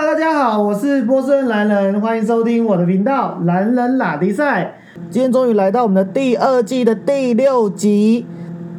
[0.00, 4.78] Hello，大家好，我是波士顿蓝人，欢迎收听我的频道蓝人拉迪赛。
[5.10, 8.24] 今天终于来到我们的第二季的第六集，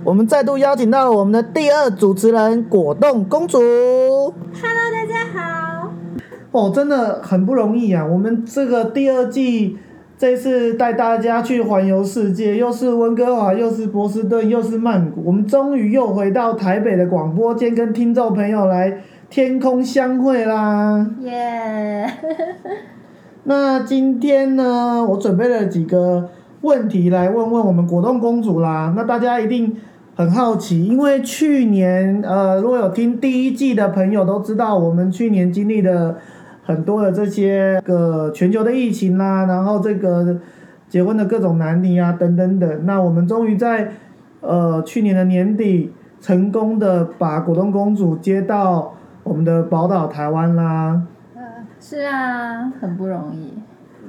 [0.05, 3.59] 我们再度邀请到我们的第二主持人果冻公主。
[3.59, 4.33] Hello，
[4.93, 5.91] 大家好。
[6.51, 8.05] 哦，真的很不容易啊！
[8.09, 9.77] 我们这个第二季
[10.17, 21.07] 这次带大家去环游世界，又是温哥华，又是波士顿，又是曼谷，我们终于又回到台北的广播间，跟听众朋友来天空相会啦！
[21.21, 22.11] 耶、
[23.43, 26.29] 那今天呢，我准备了几个
[26.61, 28.91] 问题来问问我们果冻公主啦。
[28.97, 29.77] 那大家一定
[30.15, 36.17] 很好奇，因为去年呃，如果有听第一季的朋友都知道，我们去年经历了
[36.63, 40.39] 很多的这些个全球的疫情啦，然后这个
[40.87, 42.85] 结婚的各种难题啊，等等等。
[42.87, 43.91] 那我们终于在
[44.41, 51.01] 呃去年的年底，成功的把果冻公主接到我们的宝岛台湾啦。
[51.35, 51.41] 呃，
[51.79, 53.53] 是啊，很不容易。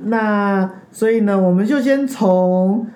[0.04, 2.86] 那所以呢，我们就先从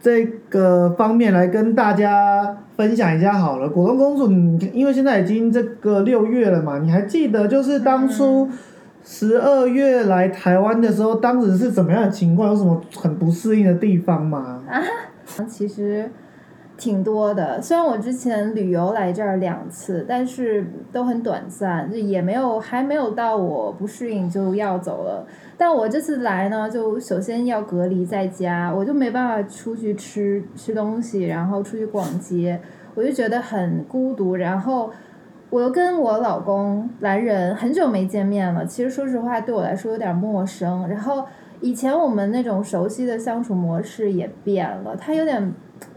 [0.00, 3.68] 这个方面来跟大家分享一下好了。
[3.68, 8.48] 果冻公主，你因为现在已经这个六月了嘛，你还记得就是当初
[9.02, 12.50] 十二月来台湾的时候，当时是怎么样的情况？
[12.50, 14.62] 有什么很不适应的地方吗？
[14.68, 14.80] 啊
[15.46, 16.10] 其实
[16.76, 25.26] 挺多的，虽然我之前旅游来这儿两次，但是都很短暂，就也没有还没有到我不适应就要走了。
[25.56, 32.60] 但我这次来呢，就首先要隔离在家，我就没办法出去吃吃东西，然后出去逛街，
[32.94, 34.36] 我就觉得很孤独。
[34.36, 34.90] 然后
[35.48, 40.86] 我又跟我老公蓝人很久没见面了，其实说实话对我来说有点陌生。
[40.88, 41.24] 然后
[41.62, 45.54] 以前我们那种熟悉的相处模式也变了，他有点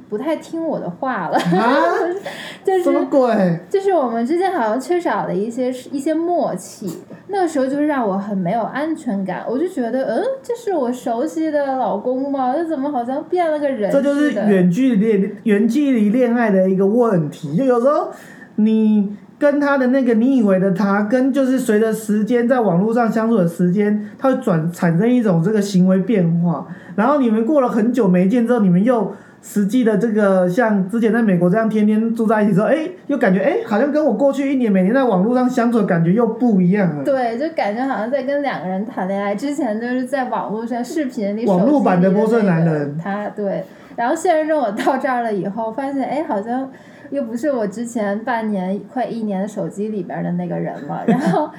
[0.10, 1.84] 不太听我的话了，啊，
[2.66, 3.60] 就什么鬼？
[3.70, 6.92] 就是我们之间好像缺少了一些一些默契，
[7.28, 12.54] 那个时候就让我很没有安全感，我就觉得，嗯，这是我熟悉的老公吗？
[12.56, 17.56] 这怎么好像变了个人这就是远距离恋远距离恋爱的一个问题。
[17.56, 18.10] 就有时候
[18.56, 26.66] 你跟他的那个你以为的他，跟就是随着时间在网络上相处的时间，他会转产生一种这个行为变化。
[26.96, 37.04] 然后你们过了很久没见之后，你们又实际的这个像之前在美国这样天天住在一起之后，哎，又感觉哎，好像跟我过去一年每年在网络上相处的感觉又不一样了。
[37.04, 43.64] 对，就感觉好像在跟两个人谈恋爱，之前就是在网络上视频里，网络版的波士顿男人他对，
[43.96, 46.70] 然后现实中我到这儿了以后，发现哎，好像
[47.10, 51.04] 又不是我之前半年快一年的手机里边的那个人了。
[51.08, 51.50] 然后，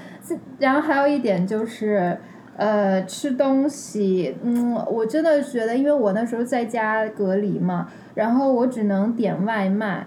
[0.59, 2.17] 然后还有一点就是。
[2.61, 10.07] 呃，吃东西，嗯，我真的觉得，因为我那时候在家隔离嘛，然后我只能点外卖，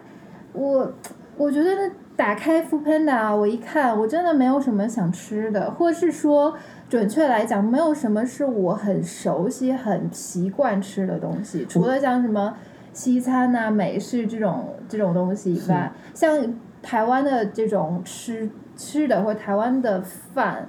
[0.53, 0.93] 我
[1.35, 1.71] 我觉得
[2.15, 6.53] 打开 f o o Panda，我一看，我真的没有什么想吃的，或是说，
[6.87, 12.55] 准确来讲，没有什么是我很熟悉、很习惯吃的东西，除了像什么
[12.91, 16.53] 西餐呐、美式这种这种东西以外，像
[16.83, 20.67] 台湾的这种吃吃的或台湾的饭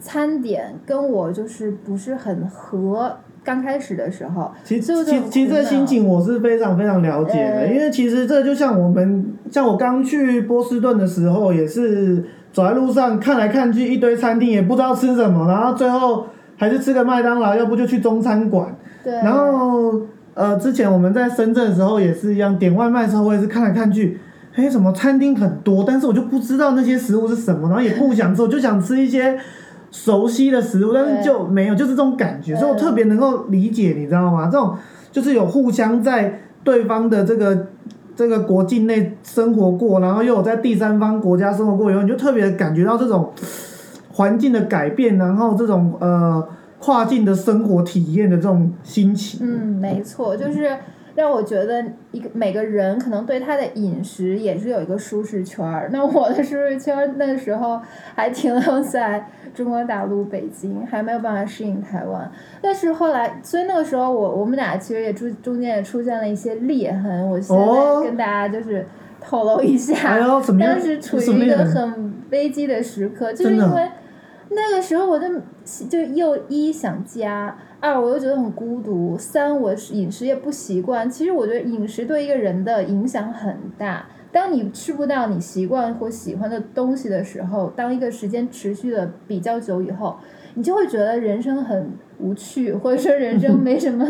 [0.00, 3.16] 餐点，跟我就是不是很合。
[3.42, 12.22] 刚开始的时候，其实就这种其其实这心情我是非常非常了解的，呃因为其实这就像我们像我刚去波士顿的时候，也是
[12.52, 16.26] 走在路上看来看去一堆餐厅，也不知道吃什么，然后最后
[16.58, 18.76] 还是吃个麦当劳，要不就去中餐馆。
[19.02, 19.98] 对，然后
[20.34, 24.20] 呃，之前我们在深圳的时候也是一样，点外卖的时候我也是看来看去。
[24.52, 29.38] 哎，什么餐厅很多，但是我就不知道那些食物是什么，然后也不想吃，我就想吃一些
[29.90, 34.46] 熟悉的食物，但是就没有，就是这种感觉，所以我特别能够理解，你知道吗？
[34.46, 34.76] 这种
[35.10, 37.66] 就是有互相在对方的这个
[38.14, 43.32] 这个国境内生活过，然后又有在第三方国家生活过以后，你就特别感觉到这种
[44.12, 46.46] 环境的改变，然后这种呃
[46.78, 49.40] 跨境的生活体验的这种心情。
[49.42, 50.70] 嗯，没错，就是
[51.14, 55.88] 让我觉得一个每个人可能对他的饮食也是有一个舒适圈儿。
[55.92, 57.80] 那我的舒适圈儿那时候
[58.14, 62.30] 还停留在中国大陆北京，还没有办法适应台湾。
[62.62, 67.28] 但是后来，所以那个时候我我们俩其实也中中间也出现了一些裂痕。
[67.28, 68.86] 我现哦在跟大家就是
[69.20, 70.18] 透露一下？
[70.58, 73.88] 当时处于一个很危机的时刻，就是因为
[74.52, 75.26] 那个时候我就
[75.88, 81.08] 就又一想家，二我又觉得很孤独，三我饮食也不习惯。
[81.08, 84.06] 其实我觉得饮食对一个人的影响很大。
[84.32, 90.16] 当你吃不到你习惯或喜欢的东西的时候，当一个时间持续的比较久以后，
[90.54, 94.06] 你就会觉得人生很无趣，或者说人生没什么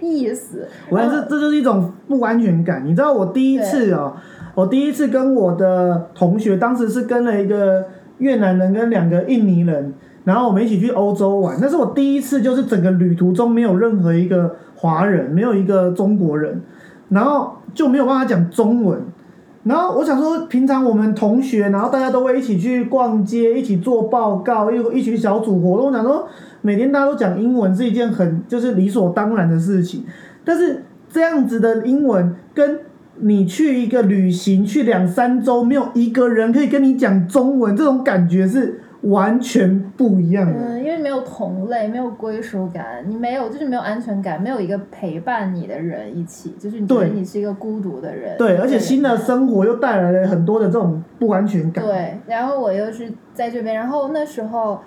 [0.00, 0.66] 意思。
[0.90, 2.84] 我觉得这这就是一种不安全感。
[2.84, 4.14] 你知道我第一次哦，
[4.54, 7.82] 我第一次跟我的同学，当时是跟了一个
[8.18, 9.92] 越南人跟两个印尼人，
[10.24, 16.60] 然后我们一起去欧洲玩，那是我第一次，就是整个旅途中没有任何一个华人，没有一个中国人，
[17.08, 19.00] 然后就没有办法讲中文。
[19.64, 25.86] 然后我想说，平常我们同学，然后大家都会一起去逛街，一起做报告，一一群小组活动。
[25.86, 26.26] 我想说，
[26.62, 30.04] 每天大家都讲英文是一件很就是理所当然的事情。
[30.44, 32.80] 但是这样子的英文，跟
[33.20, 40.58] 你去一个旅行去两三周，没有一个人可以跟你讲中文，这种感觉是完全不一样的。
[40.58, 48.36] 嗯，因为没有同类，没有归属感，你没有就是没有安全感，没有一个陪伴你的人一起，就是你觉得对你是一个孤独的人。
[48.38, 51.84] 对，而且新的生活又带来了很多的这种不安全感。
[51.84, 54.80] 对，然后我又是在这边，然后那时候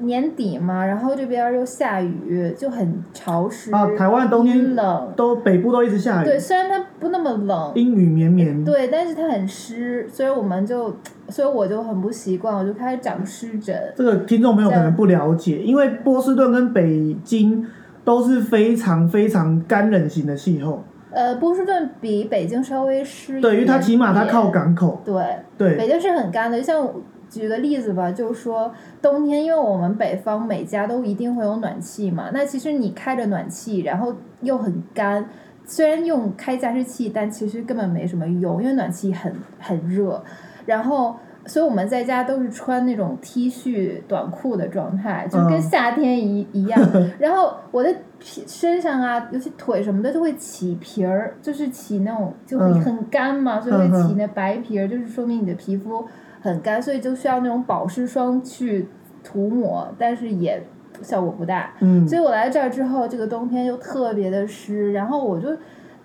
[0.00, 5.12] 年底嘛，然后这边又下雨，就很潮湿，啊，台湾冬天冷。
[5.16, 8.64] 都北部都一直下雨对，，虽然它不那么冷，阴雨绵绵。
[8.64, 10.96] 对，但是它很湿，所以我们就，
[11.28, 13.76] 所以我就很不习惯，我就开始长湿疹。
[13.96, 17.66] 这个听众朋友可能不了解，因为波士顿跟北京
[18.04, 20.84] 都是非常非常干冷型的气候。
[21.10, 25.00] 呃，波士顿比北京稍微湿一点因为它起码它靠港口。
[25.04, 25.14] 对，
[25.56, 35.28] 对，北京是很干的，像我举个例子吧，就是说冬天，因为我们北方每家都一定会有暖气嘛，那其实你开着暖气，然后又很干，
[35.64, 40.22] 虽然用开加湿器，但其实根本没什么用，因为暖气很很热，
[40.66, 41.16] 然后。
[41.46, 46.78] 所以我们在家都是穿那种 T 恤短裤的状态，就跟嗯夏天一、一样。
[47.18, 56.06] 然后我的皮身上啊，尤其腿什么的就会起皮儿，就是起那种就会嗯很干嘛，所以会起那白皮儿，就是说明你的皮肤
[56.40, 58.88] 很干，所以就需要那种保湿霜去
[59.22, 60.62] 涂抹，但是也
[61.02, 61.72] 效果不大。
[61.80, 65.48] 嗯，所以我来这儿之后，这个冬天又特别的湿，然后我就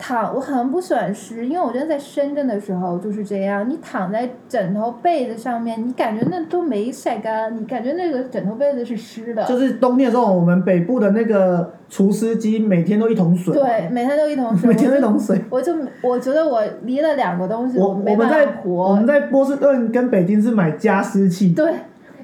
[0.05, 9.45] 躺，我很不喜欢湿，因为我觉得在深圳的时候就是这样，你躺在枕头被子上面，你感觉那都没晒干，你感觉那个枕头被子是湿的。
[9.45, 15.41] 就是冬天的时候，我们北部的那个除湿机每天都一桶水，对，每天都一桶水，每天都一桶水。
[15.49, 19.07] 我就我觉得我离了两个东西，我没办我们在我们。
[19.07, 21.71] 在波士顿跟北京是买加湿器，对，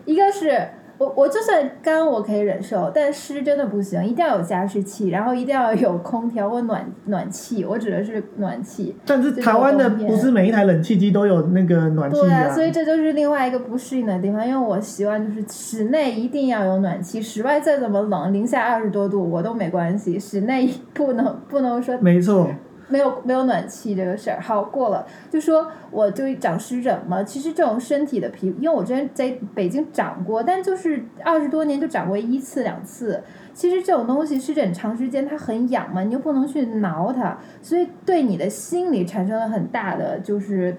[0.03, 0.67] 一个是
[0.99, 8.93] 我我就算干我可以忍受，但湿真的不行，一定要有加湿器，然后一定要有空调或暖暖气，我指的是暖气。
[9.05, 22.49] 但是台湾的不是每一台冷气机都有那个暖气对啊，啊所以这就是另外一个不适应的地方，因为我习惯就是室内一定要有暖气，室外再怎么冷，零下二十多度我都没关系，室内不能不能说没错，
[22.89, 25.05] 没有没有暖气这个事儿，好过了。
[25.29, 33.23] 就说我就长湿疹嘛，其实这种身体的皮，因为我之前在北京长过，但就是二十多年就长过一次两次。
[33.53, 40.77] 其实这种东西湿疹长时间它很痒嘛，你又不能去挠它，所以对你的心理产生了很大的就是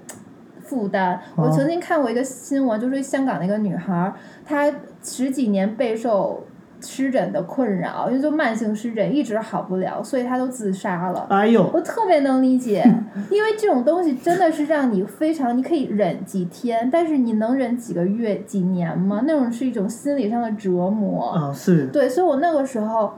[0.62, 1.20] 负担。
[1.36, 4.14] 我哦曾经看过一个新闻，就是香港的一个女孩儿，
[4.44, 4.72] 她
[5.02, 6.46] 十几年备受
[6.80, 11.26] 湿疹的困扰，因为就慢性湿疹一直好不了，所以他都自杀了。
[11.30, 12.82] 哎呦，我特别能理解，
[13.30, 19.22] 因为这种东西真的是让你非常，你可以忍几天，但是你能忍几个月、几年吗？
[19.26, 21.30] 那种是一种心理上的折磨。
[21.30, 23.12] 啊是，对，所以我那个时候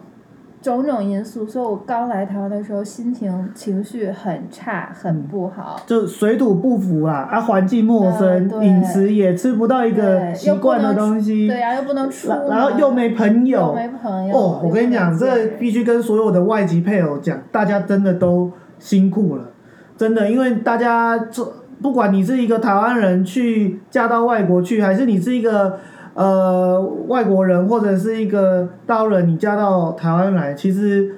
[0.63, 5.79] 种种因素，所以我刚来台湾的时候心情情绪很差，很不好。
[5.87, 14.37] 就水土不服啊，啊，环境陌嗯生，对饮食也吃不到一个对习惯的东西，对呀、又不能出门，然然后又没朋又友，没朋友。
[14.37, 19.51] 哦，我跟你讲，这必须跟所有的外籍配偶讲，大家真的都辛苦了，
[19.97, 21.45] 真的，因为大家这
[21.83, 25.79] 不管你是一个台湾人去嫁到外国去，还是你是一个
[26.15, 31.17] 呃外国人或者是一个大陆人，你嫁到台湾来，其实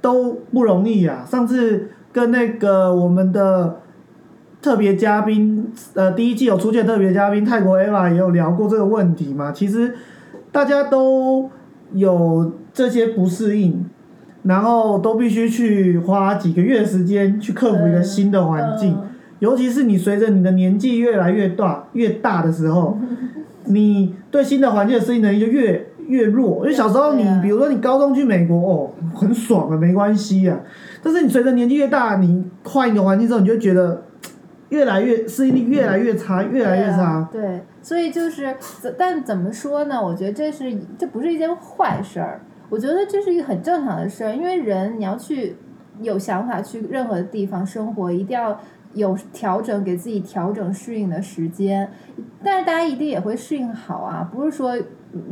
[0.00, 1.24] 都不容易啊。
[1.26, 3.80] 上次跟那个我们的
[4.60, 9.52] 特别嘉宾，呃，第一季有出现特别嘉宾泰国 Eva 也有聊过这个问题嘛。
[9.52, 9.94] 其实
[10.50, 11.50] 大家都
[11.92, 13.84] 有这些不适应，
[14.42, 18.92] 然后都必须去花几个月时间去克服一个新的环境。
[18.92, 22.98] 嗯尤其是你随着你的年纪越来越大越大的时候，
[23.66, 26.58] 你对新的环境的适应能力就越越弱。
[26.58, 30.58] 因为小时候你比如说你高中去美国哦，很爽啊，没关系啊。
[31.02, 34.04] 但是你随着年纪越大，你换一个环境之后，你就觉得
[34.70, 37.28] 越来越适应力越来越差，越来越差。
[37.32, 37.48] 对啊。
[37.48, 38.56] 对，所以就是，
[38.98, 40.04] 但怎么说呢？
[40.04, 45.56] 我觉得这是这不是一件坏事儿，我觉得这是一个很正常的事儿，因为人你要去
[46.00, 48.58] 有想法去任何地方生活，一定要。
[48.96, 51.88] 有调整，给自己调整适应的时间，
[52.42, 54.76] 但是大家一定也会适应好啊，不是说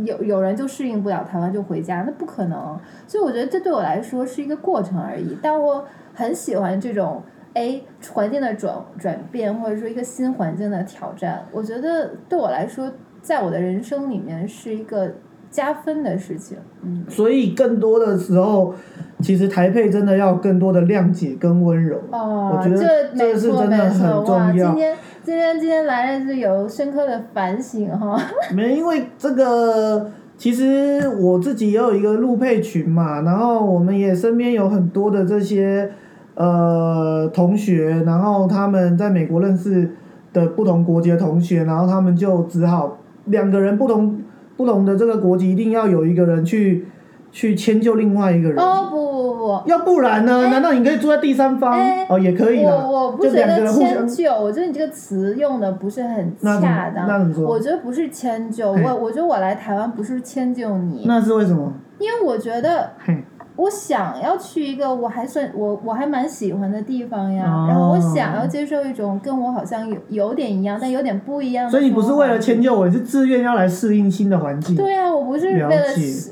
[0.04, 2.78] 有有人就适应不了台湾就回家，那不可能。
[3.06, 7.22] 所以我觉得这对我来说是一个过程而已，但我很喜欢这种
[7.54, 7.80] 哎
[8.12, 11.44] 环境的转转变，或者说一个新环境的挑战。
[11.50, 12.92] 我觉得对我来说，
[13.22, 15.14] 在我的人生里面是一个
[15.54, 16.58] 加分的事情。
[16.82, 18.74] 嗯，所以更多的时候，
[19.20, 21.96] 其实台配真的要更多的谅解跟温柔。
[22.10, 24.24] 哦，我觉得这没这是真的很！
[24.24, 28.20] 重要今天今天今天来的是有深刻的反省哈。
[28.52, 35.88] 没，因为这个，其实我自己也有一个路配群嘛，然后我们也身边有很多的这些
[36.34, 39.88] 呃同学，然后他们在美国认识
[40.32, 44.18] 的不同国籍的同学，然后他们就只好两个人不同
[44.56, 46.86] 不同的这个国籍，一定要有一个人去
[47.32, 48.58] 去迁就另外一个人。
[48.58, 50.48] 哦不不不，要不然呢？
[50.48, 51.72] 难道你可以住在第三方？
[51.72, 52.72] 哎哦，也可以啦。
[52.72, 53.66] 我我不觉得。
[53.66, 57.06] 迁就，我觉得你这个词用的不是很恰当。
[57.06, 61.72] 那怎么说我觉得不是迁就，我我觉得我来台湾不是迁就你，那是为什么？
[61.98, 63.22] 因为我觉得嘿，
[63.56, 71.70] 我想要去一个我还算我我还蛮喜欢的地方呀，哦然后我想要接受一种跟我好像有有点一样，但有点不一样的。
[71.70, 72.60] 所以你不是为了迁？
[72.60, 74.74] 就我，你是自愿要来适应新的环境。
[74.74, 75.76] 对啊，我不是为了了，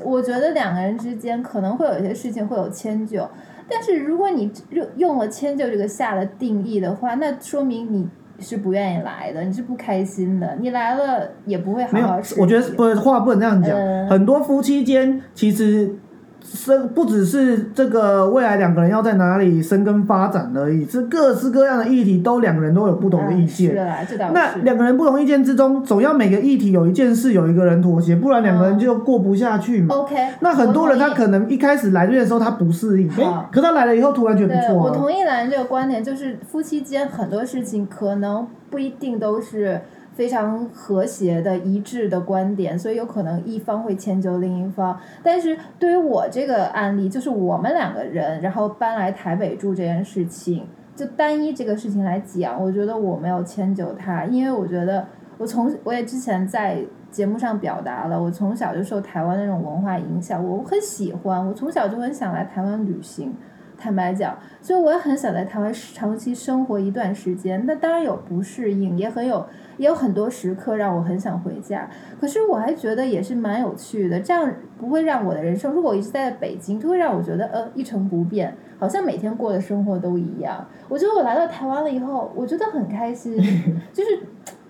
[0.03, 3.25] 我觉得两个人之间可能会有一些事情会有迁就，
[3.69, 8.07] 但是如果你用用了迁就这个下的定义的话，那说明你
[8.39, 13.77] 是不愿意来的，你是不开心的，你来了也不会好没有好实，我觉得习不话不能这样讲。
[13.77, 15.95] 嗯很多夫妻间其实
[16.43, 23.75] 生不只是这个未来两个人要在哪里生根发展而已，是各式各样的议题都两个人都有不同的意嗯是见。
[23.75, 24.59] 啦，这倒那是。
[24.59, 29.95] 两个人不同意见之中，总要每个议题有一件事有一个人妥协，不然两个人就过不下去嘛。
[29.95, 34.83] OK，那很多人他可能一开始来这边的时候他不适应，哎、好可他来了以后突然觉得不，错啊。
[34.83, 39.79] 我同意兰这个观点，就是夫妻间很多事情可能不一定都是
[40.13, 44.97] 非常和谐的、一致的观点，所以有可能一方会迁就另一方。
[45.23, 50.65] 但是对于我这个案例，就是我们两个人然后搬来台北住这件事情，
[50.95, 55.05] 就单一这个事情来讲，我觉得我没有迁就他，因为我觉得
[55.37, 56.77] 我从我也之前在
[57.09, 63.35] 节目上表达了，我从小就受台湾那种文化影响，我很喜欢，我从小就很想来台湾旅行。
[63.83, 67.61] 坦白讲，所以我也很想在台湾长期生活一段时间。
[67.67, 71.89] 那当然有不适应，也很有也有很多时刻让我很想回家。
[72.17, 80.65] 可是我还觉得也是蛮有趣的，这样不会让我的人生，如果我一直待在北京，就会让我觉得呃一成不变，好像每天过的生活都一样。
[80.87, 83.35] 我觉得我来到台湾了以后，我觉得很开心，
[83.91, 84.19] 就是。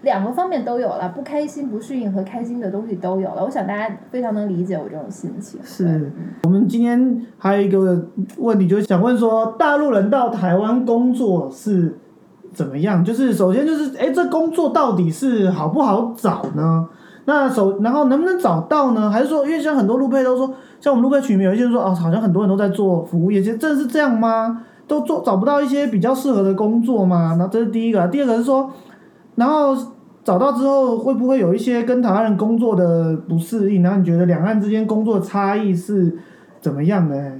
[0.03, 3.43] 两个方面都有了，不开心、不适应和开心的东西都有了。
[3.43, 5.59] 我想大家非常能理解我这种心情。
[5.63, 6.11] 是
[6.43, 8.05] 我们今天还有一个
[8.37, 11.97] 问题，就是想问说，大陆人到台湾工作是
[12.53, 13.03] 怎么样？
[13.03, 16.87] 就是首先就是，哎，这工作到底是好不好找呢？
[17.25, 19.09] 那首然后能不能找到呢？
[19.09, 24.65] 还是说，因为像很多路配都说，像我们路配群里面有一些人说，哦，好像很多人都在做服务业，其实真的是这样吗？
[24.85, 27.37] 都做找不到一些比较适合的工作吗？
[27.39, 28.05] 那这是第一个。
[28.09, 28.69] 第二个是说，
[29.35, 29.73] 然后
[30.23, 33.83] 找到之后会不会有一些跟台湾人工作的不适应？
[33.83, 36.17] 然后你觉得两岸之间工作差异是
[36.61, 37.33] 怎么样的？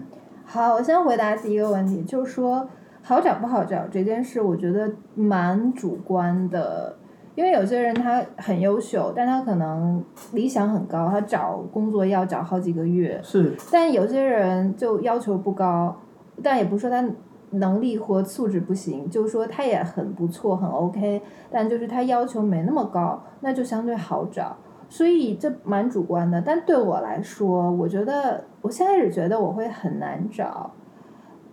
[0.46, 2.68] 好，我先回答第一个问题，就是说
[3.02, 6.98] 好找不好找这件事，我觉得蛮主观的。
[7.36, 13.20] 因为有些人他很优秀，但他可能理想很高，他找工作要找好几个月。
[13.24, 15.96] 是但有些人就要求不高，
[16.44, 17.04] 但也不是说他
[17.54, 24.56] 能力或素质不行，就是说他也很不错，很 OK，但就是他要求没那么高，那就相对好找。
[24.90, 30.70] 所以这蛮主观的，但对我来说，我觉得我现在是觉得我会很难找，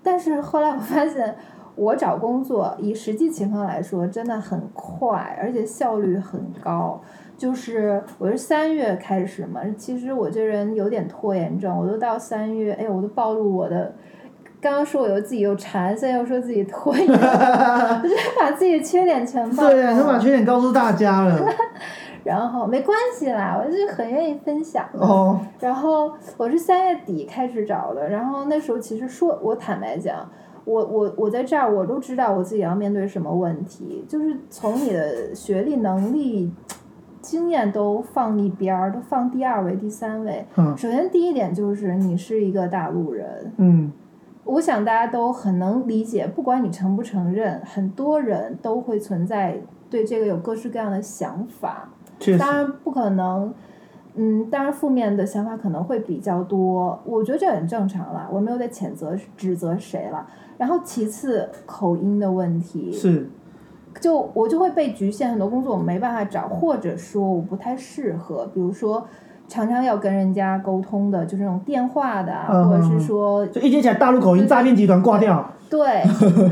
[0.02, 1.34] 但是后来我发现，
[1.74, 7.00] 我找工作以实际情况来说真的很快，而且效率很高。
[7.38, 13.94] 就是我是三月开始嘛，其实我这人有点拖延症，我都到三月，哎呦，我都暴露我的。
[14.60, 21.38] 刚刚说我又自己又馋，现在又说自己拖延， 我就把自己的缺点全暴露对啊，就把缺点告诉大家了。
[22.22, 25.00] 然后没关系啦，我是很愿意分享的。
[25.00, 30.28] 哦，然后我是三月底开始找的，然后那时候其实说，我坦白讲，
[30.66, 36.52] 我我我在这儿我都知道我自己要面对什么问题，就是从你的学历能力、
[37.22, 40.44] 经验都放一边儿，都放第二位、第三位。
[40.58, 43.90] 嗯首先第一点就是你是一个大陆人，嗯，
[44.44, 51.90] 我想大家都很能理解，不管你承不承认，很多人都会存在对这个有各式各样的想法。
[52.38, 53.52] 当然不可能，
[54.14, 60.26] 嗯，当然负面的想法可能会比较多，我觉得这很正常了，我没有在谴责指责谁了。
[60.58, 63.30] 然后其次口音的问题，是
[64.00, 69.06] 就我就会被局限，很多工作我没办法找，或者说我不太适合，比如说
[69.50, 76.02] 常常要跟人家沟通的，就是那种电话的或者是说就一接起来大陆口音诈骗集团挂掉，对，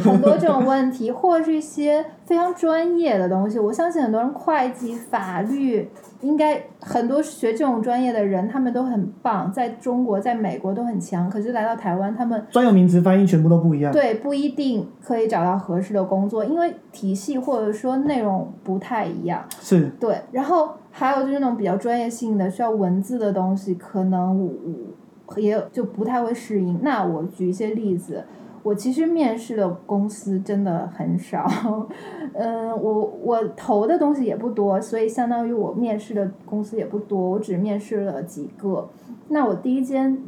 [0.03, 3.59] 很多这种问题，或者是一些非常专业的东西。
[3.59, 5.89] 我相信很多人会计、法律，
[6.21, 11.31] 应该很多学这种专业的人，他们都很棒，在中国、在美国都很强。
[11.31, 13.93] 可是来到台湾，他们专有名词翻译全部都不一样。
[13.93, 19.45] 对不一定可以找到合适的工作，因为体系或者说内容不太一样。
[19.61, 24.53] 是，对，然后还有就是那种比较专业性的需要文字的东西，可能我
[25.27, 26.81] 我也就不太会适应。
[26.83, 28.25] 那我举一些例子，
[28.65, 31.47] 我其实面试的公司真的很少，
[32.35, 38.89] 嗯，我我投的东西也不多，所以相当于我面试的公司也不多，我只面试了几个。
[39.29, 40.21] 那我第一间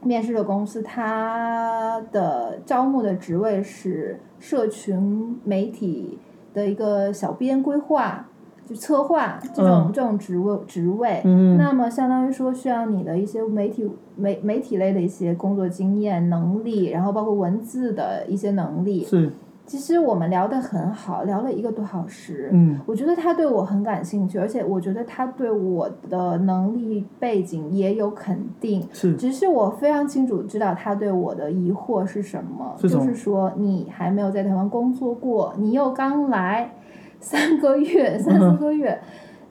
[0.00, 6.20] 面试的公司，它的招募的职位是社群媒体
[6.52, 8.28] 的一个小编规划，
[8.66, 11.20] 就策划这种、嗯这种职位职位。
[11.24, 19.04] 嗯，那么相当于说需要你的一些媒体媒媒体类的一些工作经验能力，然后包括文字的一些能力。
[19.04, 19.30] 是，
[19.66, 22.50] 其实我们聊得很好，聊了一个多小时。
[22.52, 28.86] 嗯我觉得他对我很感兴趣，而且我觉得他对我的能力背景也有肯定。
[28.92, 36.70] 是，只是我非常清楚知道他对我的疑惑是什么，是什么就是说你还没有在台湾工作过，你又刚来
[37.24, 39.00] 三个月、三四个月，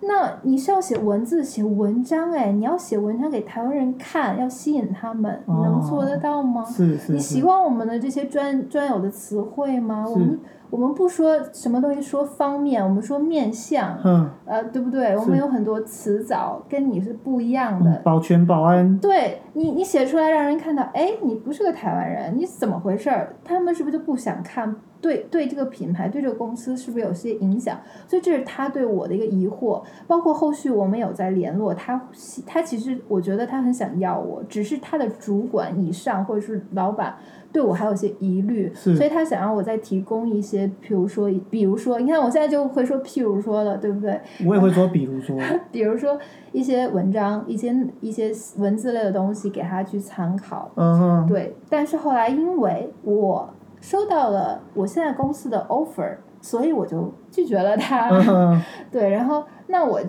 [0.02, 6.64] 那你是要写文字、写文章哎，你要写文章给台湾人看，要吸引他们，你能做得到吗？
[6.64, 10.06] 是是，你是习惯我们的这些专专有的词汇吗？
[10.08, 10.40] 我们
[10.70, 15.18] 我们不说什么东西说方面，我们说面相，嗯，呃，对不对？
[15.18, 17.90] 我们有很多词藻跟你是不一样的。
[17.90, 23.36] 嗯保全保安，对你，你写出来让人看到，哎，你不是个台湾人，你怎么回事儿？
[23.44, 24.76] 他们是不是就不想看？
[25.04, 27.78] 对对，这个品牌对这个公司是不是有些影响？
[28.08, 29.84] 所以这是他对我的一个疑惑。
[30.08, 32.10] 包括后续我们有在联络他，
[32.48, 37.18] 他其实我觉得他很想要我，只是他的主管以上或者是老板
[37.52, 44.18] 对我还有些疑虑，所以他想让我再提供一些，比如说，比如说，你看我现在就会说譬如说了，对不对？
[44.48, 45.38] 我也会说，比如说，
[45.70, 46.18] 比如说
[46.54, 50.72] 一些文章、一些一些文字类的东西给他去参考。
[50.76, 53.50] 嗯，对，但是后来因为我
[53.84, 58.08] 收到了我现在公司的 offer，所以我就拒绝了他。
[58.10, 60.00] 嗯， 对，然后那我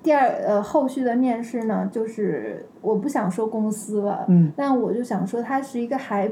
[0.00, 6.30] 第二呃后续的面试呢，就是我不想说公司了，嗯但我就想说它是一个还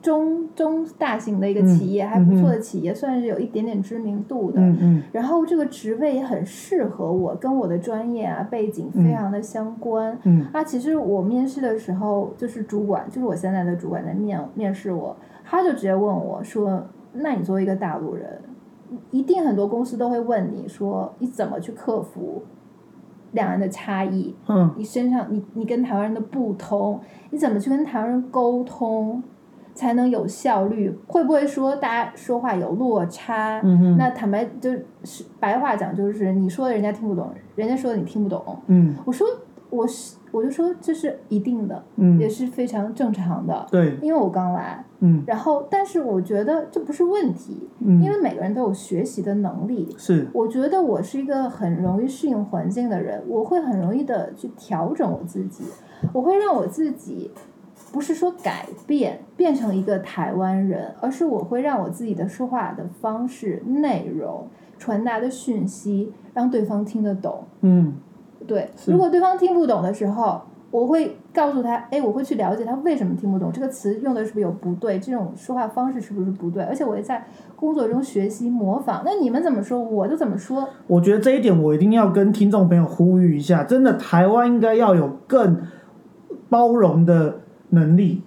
[0.00, 4.60] 中中大型的一个嗯企业，还不错嗯的企业，算是有一点点知名度的。
[4.60, 10.16] 嗯嗯然后这个职位也很适合我，跟我的专业啊背景非常的相关。
[10.22, 15.14] 嗯啊，其实我面试的时候，就是主管，就是我现在的主管在面面试我，
[15.50, 16.80] 他就直接问我说
[17.12, 18.40] ：“那你作为一个大陆人，
[19.10, 22.44] 一定很多公司都会问你说，你怎么去克服
[23.32, 24.32] 两岸的差异？
[24.46, 29.20] 嗯你身上你你跟台湾人的不同，你怎么去跟台湾人沟通，
[29.74, 30.96] 才能有效率？
[31.08, 33.60] 会不会说大家说话有落差？
[33.64, 34.70] 嗯哼，那坦白就
[35.02, 38.56] 是白话讲，就是你说的人家听不懂，人家说的你听不懂。
[38.68, 39.26] 嗯我说
[39.70, 44.84] 我是我就说这是一定的，嗯也，是非常正常的，对，因为我刚来。
[45.02, 49.94] 嗯然后，但是我觉得这不是问题，嗯，因为每个人都有学习的能力。
[49.96, 55.64] 是，我觉得我是一个很容易适应环境的人，我会很容易的去调整我自己，
[56.12, 57.30] 我会让我自己
[57.90, 67.44] 不是说改变变成一个台湾人，而是我会让我自己的说话的方式、内容、传达的讯息让对方听得懂。
[67.62, 67.94] 嗯
[68.50, 70.40] 对，如果对方听不懂的时候，
[70.72, 79.02] 我会告诉他，哎，我会去了解他为什么听不懂，这个词用的是不是有不对，这种说话方式是不是不对，而且我也在工作中学习模仿。
[79.04, 80.68] 那你们怎么说，我就怎么说。
[80.88, 85.56] 我觉得这一点我一定要跟听众朋友呼吁一下，真的台湾应该要有更
[86.48, 88.24] 包容的能力。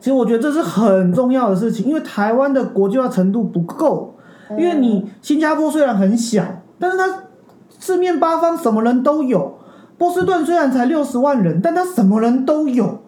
[0.00, 4.14] 其实我觉得这是很重要的事情，因为台湾的国际化程度不够。
[4.50, 6.42] 因为你新加坡虽然很小，
[6.78, 7.24] 但是它
[7.68, 9.58] 四面八方什么人都有。
[9.98, 13.02] 波士顿虽然才六十万人，但他什么人都有。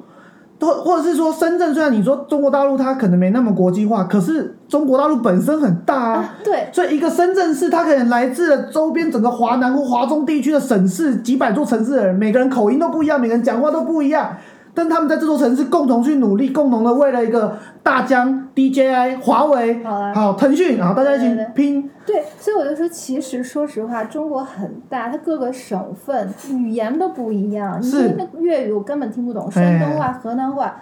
[0.60, 6.14] 或或者是说深圳，虽然你说中国大陆它可能没那么国际化，可是中国大陆本身很大啊。
[6.14, 14.36] 啊，对，所以一个深圳市，它可能来自周边整个华南或华中地区的省市几百座城市的人，每个人口音都不一样，每个人讲话都不一样，
[14.78, 27.82] 但他们在这座城市共同去努力，共同的为了一个大疆、DJI、华为、好腾讯，然后大家一起拼，对，所以我就说，其实说实话，中国很大，它各个省份语言都不一样。
[27.82, 30.76] 你是说那粤语我根本听不懂，山东话、河南话，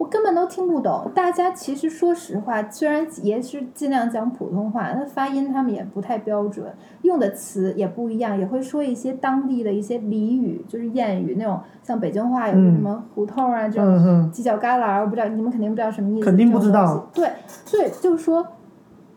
[0.00, 1.10] 我根本都听不懂。
[1.14, 6.64] 大家其实说实话，虽然也是尽量讲普通话，那发音他们也不太标准，
[7.02, 14.32] 用的词也不一样，也会说一些当地的一些俚语，就是谚语那种，像北京话有嗯什么胡同啊这种。
[14.32, 17.06] 犄角旮旯，我不知道你们肯定不知道什么意思，肯定不知道。
[17.12, 17.30] 对，
[17.66, 18.42] 所以就是说，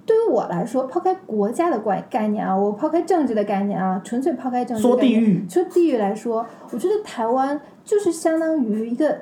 [0.05, 9.19] 对于我来说，抛开国家的概概念啊，我抛开政治的概念啊，纯粹抛开政治说概念地域，说地域来说，我觉得台湾就是相当于一个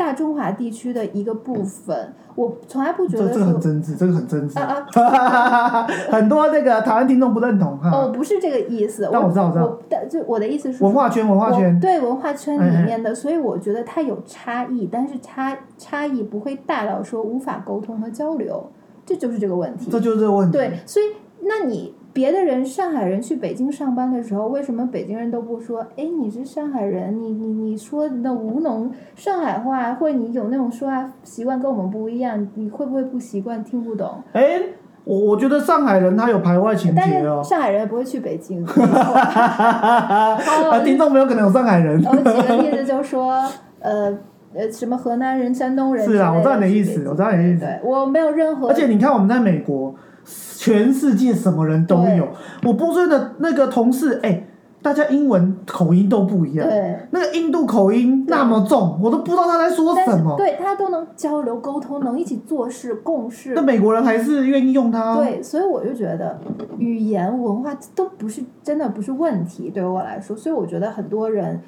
[0.00, 2.14] 大中华地区的一个部分。
[2.34, 4.58] 我从来不觉这这很真挚，这个很真挚。
[4.58, 8.08] 啊啊 很多那个台湾听众不认同哦，哈。
[8.08, 9.06] 不是这个意思。
[9.12, 18.70] 但我知道我知道我但就我的意思是文化圈，文化圈，对文化圈里面的，所以我觉得它有差异，但是差差异不会大到说无法沟通和交流，
[19.04, 19.90] 这就是这个问题。
[19.90, 20.56] 这就是这个问题。
[20.56, 21.06] 对，所以
[21.42, 25.80] 那你别的人，上海人去北京上班的时候，为什么北京人都不说？
[25.96, 34.22] 哎，你是上海人，你你你说的吴侬上海话，或者你有那种说话习惯跟我们不一样，你会不会不习惯，听不懂？
[34.32, 34.60] 哎，
[35.04, 37.40] 我我觉得上海人他有排外情但是节哦。
[37.44, 38.64] 上海人不会去北京。
[38.66, 40.36] 啊，
[40.84, 42.02] 听众没有可能有上海人。
[42.04, 43.32] 我举个例子，就说
[43.78, 44.12] 呃
[44.52, 46.04] 呃什么河南人、山东人。
[46.04, 48.68] 是啊我知道你的意思我知道你的意思对，我没有任何。
[48.68, 49.94] 而且你看，我们在美国，
[50.24, 52.28] 全世界什么人都有。
[52.64, 54.46] 我波士顿的那个同事，哎、
[54.82, 56.68] 大家英文口音都不一样。
[56.68, 56.98] 对。
[57.10, 60.36] 那个印度口音那么重，我都不知道他在说什么。
[60.36, 63.62] 对他都能交流沟通，能一起做事共事那。
[63.62, 66.38] 美国人还是愿意用它。，对，所以我就觉得
[66.78, 71.60] 语言文化都不是真的不是问题，对于我来说，所以我觉得很多人，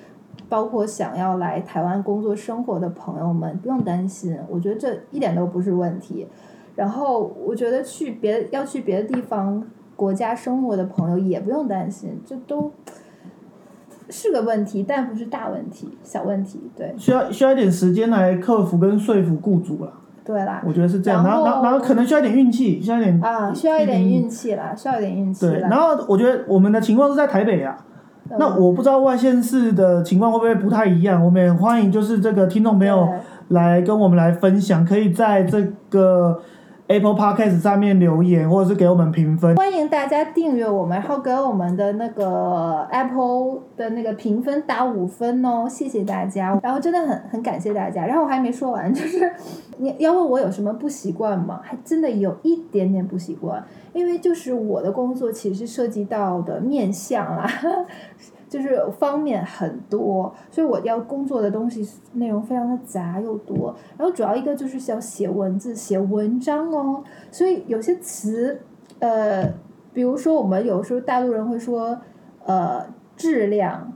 [0.48, 6.28] 包括想要来台湾工作生活的朋友们，不用担心，我觉得这一点都不是问题。
[6.74, 9.62] 然后我觉得去别要去别的地方
[9.94, 12.72] 国家生活的朋友也不用担心，这都
[14.08, 16.70] 是个问题，但不是大问题，小问题。
[16.76, 19.92] 对需要需要一点时间来克服跟说服雇主啦。
[20.24, 21.24] 对啦，我觉得是这样。
[21.24, 27.76] 然然后后，然后，然后可能需要一点运气，需要一点啊，需要一点运气啦，需要一点运气对，然后我觉得我们的情况是在台北啊。
[27.78, 27.88] 嗯
[28.38, 33.06] 那我不知道外县市的情况会不会不太一样，我们也欢迎就是这个听众朋友
[33.48, 36.40] 来跟我们来分享，可以在这个
[36.88, 39.56] Apple Podcast 上面留言，或者是给我们评分。
[39.56, 46.58] 欢迎大家订阅我们，然后给我们的那个 Apple 的那个评分打五分哦，谢谢大家。
[46.62, 48.04] 然后真的很很感谢大家。
[48.04, 49.32] 然后我还没说完，就是
[49.78, 51.60] 你要问我有什么不习惯吗？
[51.62, 53.64] 还真的有一点点不习惯，
[53.94, 57.48] 因为就是我的工作其实涉及到的面相啦。
[58.52, 63.74] 就是方面很多，所以我要工作的东西内容非常的杂又多。
[63.96, 68.60] 然后主要一个就是要写文字、写文章哦，所以有些词，
[68.98, 69.54] 呃，
[69.94, 71.98] 比如说我们有时候大陆人会说，
[72.44, 72.84] 呃，
[73.16, 73.90] 质量，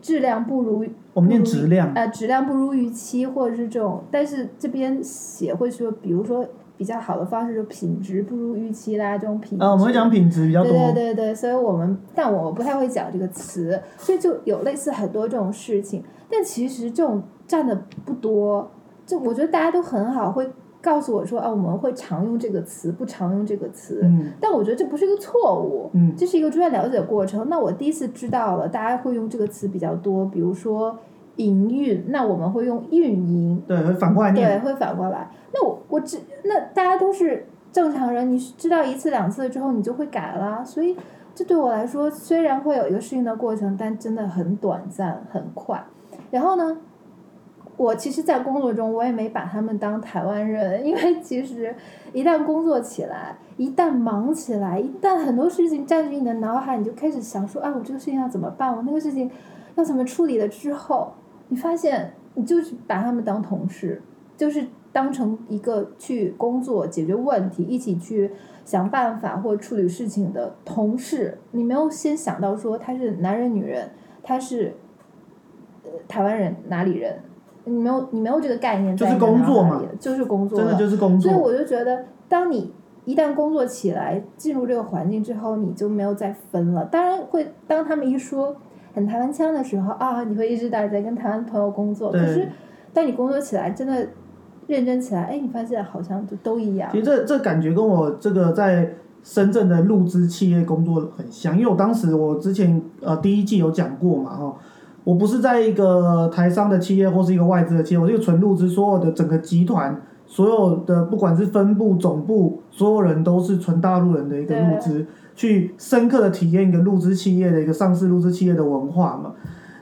[0.00, 0.82] 质量不如
[1.12, 6.46] 我们念质量，呃，质量不如预期，或者是这种，但是这边写会说，比如说
[6.80, 9.62] 比较好的方式，就品质不如预期啦，这种品质。
[9.62, 10.72] 呃，我们会讲品质比较多。
[10.72, 18.70] 对对对对，所以我们但我不太会讲这个词，所以就有类似很多这种事情，但其实这种占的不多，
[19.04, 27.46] 就我觉得大家都很好，会告诉我说啊，我们会常用这个词，不常用这个词，嗯但我觉得这不是一个错误，嗯这是一个逐渐了解的过程。
[27.50, 30.98] 那我第一次知道了，大家会用这个词比较多，比如说
[31.36, 35.30] 营运，那我们会用运营，对，会反过来对，会反过来。
[35.52, 40.64] 那我我知，那大家都是正常人，你知道一次两次之后，你就会改啦。
[40.64, 40.96] 所以
[41.34, 45.84] 这对我来说，虽然会有一个适应的过程，但真的很短暂，很快。
[46.30, 46.78] 然后呢，
[47.76, 51.74] 我其实，在工作中我也没把他们当台湾人，因为其实
[52.12, 58.74] 一旦工作起来，一旦忙起来，一旦很多事情占据你的脑海，你就开始想说啊，我这个事情要怎么办？
[58.76, 59.30] 我那个事情
[59.76, 61.12] 要怎么处理了之后，
[61.48, 64.02] 你发现你就是把他们当同事，
[64.36, 68.32] 就是当成一个去工作、解决问题、一起去
[68.64, 71.38] 想办法或处理事情的同事。
[71.52, 73.90] 你没有先想到说他是男人、女人，
[74.22, 74.74] 他是
[75.84, 77.20] 呃台湾人哪里人，
[77.64, 81.42] 你没有你没有这个概念就是工作嘛就是工作了，真的就是工作所以。
[81.42, 82.72] 我就觉得，当你
[83.04, 86.84] 一旦工作起来，进入这个环境之后，你就没有再分了。
[86.84, 88.54] 当然会，当他们一说
[88.94, 92.12] 很台湾腔的时候啊，你会意识到你在跟台湾朋友工作。
[92.12, 92.48] 可是，
[92.92, 94.06] 当你工作起来，真的
[94.70, 96.98] 认真起来，哎，你发现好像就都一样其。
[96.98, 104.54] 实这这感觉跟我这个在深圳的入资企业工作很像，因为我当时我之前呃第一季有讲过嘛，哈，
[105.04, 110.00] 我不是在一个台商的企业或是一个外资的企业，我是一个纯入资，所有的整个集团。
[110.32, 115.04] 所有的不管是分部、总部，所有人都是纯大陆人的一个入资，
[115.34, 119.32] 去深刻的体验一个入资企业的一个上市入资企业的文化嘛。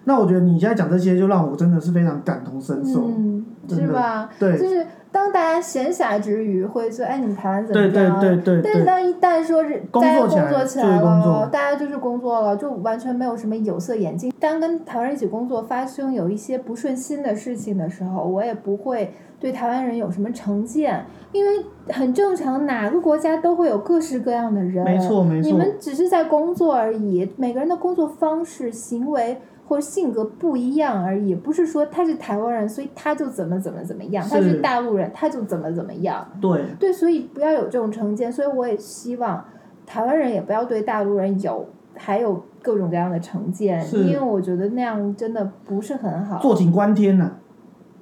[0.08, 3.02] 那我觉得你现在讲这些，就让我真的是非常感同身受。
[3.04, 4.30] 嗯，是吧？
[4.38, 8.18] 对，就是当大家闲暇之余会说，哎，你们台湾怎么对对样？
[8.18, 14.32] 对对对，但是当一旦说是工大家作起来工作起来了，大家就是工作了，就完全没有什么有色眼镜。
[14.40, 21.50] 当跟台湾人一起工作，发生有一些不顺心的事情的时候，我也不会对台湾人有什么成见，因为
[21.92, 24.82] 很正常，哪个国家都会有各式各样的人。
[24.84, 29.36] 没错没错，你们只是在工作而已，每个人的工作方式、行为
[29.68, 36.26] 或者性格不一样而已，不是说他是台湾人，所以他就怎么怎么怎么样；他是是大陆人，他就怎么怎么样。
[36.40, 38.32] 对对，所以不要有这种成见。
[38.32, 39.44] 所以我也希望
[39.84, 46.38] 台湾人也不要对大陆人有还有各种各样的成见，因为我觉得那样真的不是很好。
[46.40, 47.30] 坐井观天呐、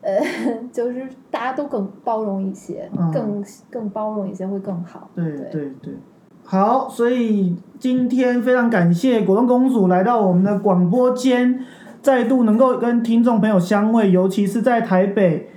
[0.72, 5.10] 就是大家都更包容一些，嗯更更包容一些会更好。
[5.16, 5.94] 对对对对，
[6.48, 11.58] 好，所以今天非常感谢果冻公主来到我们的广播间，
[12.00, 15.50] 再度能够跟听众朋友相会，尤其是在台北，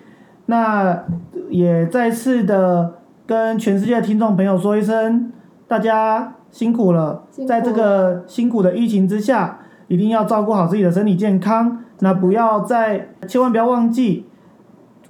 [0.47, 1.03] 那
[1.51, 2.95] 也再次的
[3.27, 5.31] 跟全世界的听众朋友说一声，
[5.67, 14.25] 大家辛苦了，在这个辛苦的疫情之下，一定要照顾好自己的身体健康，那不要再，千万不要忘记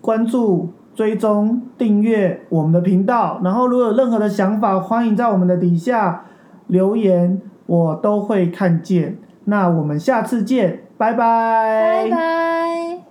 [0.02, 0.74] 关注。
[1.00, 6.26] 追踪订阅我们的频道，然后如果有任何的想法，欢迎在我们的底下
[6.68, 9.18] 留言，我都会看见。
[9.46, 13.09] 那我们下次见，拜拜拜拜。